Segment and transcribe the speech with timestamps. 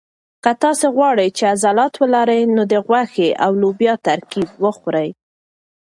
[0.43, 5.09] که تاسي غواړئ چې عضلات ولرئ نو د غوښې او لوبیا ترکیب وخورئ.